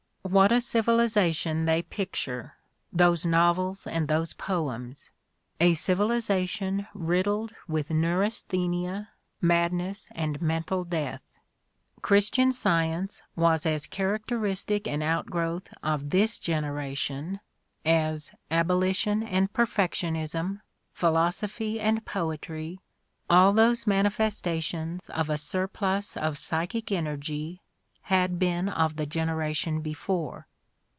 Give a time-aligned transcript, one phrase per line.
[0.23, 2.53] What a civilization they pic ture,
[2.93, 5.09] those novels and those poems!—
[5.59, 9.09] a civilization rid dled with neurasthenia,
[9.41, 11.23] madness and mental death.
[12.01, 17.41] Christian Science was as characteristic an outgrowth of this generation
[17.83, 20.61] as abolition and perfectionism,
[20.95, 22.79] philoso phy and poetry,
[23.29, 27.59] all those manifestations of a surplus of psychic energy,
[28.05, 30.45] had been of the generation before.